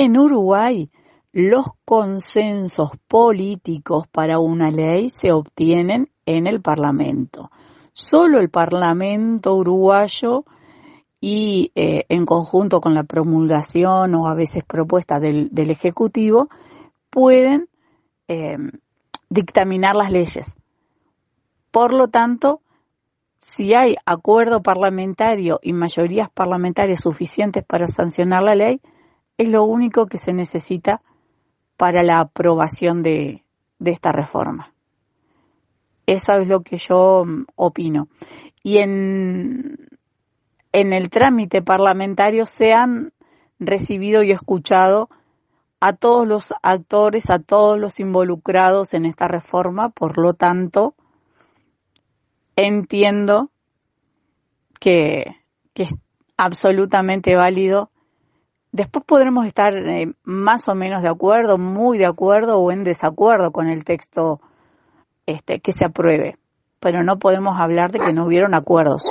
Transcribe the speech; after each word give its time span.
En 0.00 0.16
Uruguay, 0.16 0.92
los 1.32 1.72
consensos 1.84 2.92
políticos 3.08 4.06
para 4.06 4.38
una 4.38 4.70
ley 4.70 5.08
se 5.08 5.32
obtienen 5.32 6.08
en 6.24 6.46
el 6.46 6.62
Parlamento. 6.62 7.50
Solo 7.92 8.38
el 8.38 8.48
Parlamento 8.48 9.56
uruguayo 9.56 10.44
y 11.20 11.72
eh, 11.74 12.04
en 12.10 12.26
conjunto 12.26 12.80
con 12.80 12.94
la 12.94 13.02
promulgación 13.02 14.14
o 14.14 14.28
a 14.28 14.34
veces 14.34 14.62
propuesta 14.62 15.18
del, 15.18 15.50
Ejecutivo 15.52 16.48
pueden 17.10 17.68
eh, 18.28 18.56
dictaminar 19.28 19.96
las 19.96 20.12
leyes. 20.12 20.54
Por 21.72 21.92
lo 21.92 22.06
tanto, 22.06 22.60
si 23.38 23.74
hay 23.74 23.96
acuerdo 24.06 24.62
parlamentario 24.62 25.58
y 25.60 25.72
mayorías 25.72 26.30
parlamentarias 26.30 27.00
suficientes 27.00 27.64
para 27.64 27.88
sancionar 27.88 28.44
la 28.44 28.54
ley, 28.54 28.80
es 29.38 29.48
lo 29.48 29.64
único 29.64 30.06
que 30.06 30.18
se 30.18 30.32
necesita 30.32 31.00
para 31.76 32.02
la 32.02 32.18
aprobación 32.18 33.02
de, 33.02 33.44
esta 33.84 34.10
reforma. 34.10 34.74
Eso 36.06 36.32
es 36.40 36.48
lo 36.48 36.62
que 36.62 36.76
yo 36.76 37.24
mm, 37.24 37.46
opino. 37.54 38.08
Y 38.64 38.78
en, 38.78 39.88
en 40.72 40.92
el 40.92 41.08
trámite 41.08 41.62
parlamentario 41.62 42.44
se 42.44 42.72
han 42.72 43.12
recibido 43.60 44.24
y 44.24 44.32
escuchado 44.32 45.08
a 45.80 45.92
todos 45.92 46.26
los 46.26 46.52
actores, 46.62 47.30
a 47.30 47.38
todos 47.38 47.78
los 47.78 48.00
involucrados 48.00 48.94
en 48.94 49.04
esta 49.04 49.28
reforma, 49.28 49.90
por 49.90 50.18
lo 50.18 50.34
tanto, 50.34 50.96
entiendo 52.56 53.50
que, 54.80 55.36
que 55.74 55.84
es 55.84 55.94
absolutamente 56.36 57.36
válido 57.36 57.92
Después 58.72 59.04
podremos 59.04 59.46
estar 59.46 59.74
eh, 59.74 60.12
más 60.24 60.68
o 60.68 60.74
menos 60.74 61.02
de 61.02 61.08
acuerdo, 61.08 61.58
muy 61.58 61.98
de 61.98 62.06
acuerdo 62.06 62.58
o 62.58 62.70
en 62.70 62.84
desacuerdo 62.84 63.50
con 63.50 63.68
el 63.68 63.84
texto 63.84 64.40
este, 65.26 65.60
que 65.60 65.72
se 65.72 65.86
apruebe, 65.86 66.36
pero 66.80 67.02
no 67.02 67.18
podemos 67.18 67.58
hablar 67.58 67.92
de 67.92 67.98
que 67.98 68.12
no 68.12 68.26
hubieron 68.26 68.54
acuerdos. 68.54 69.10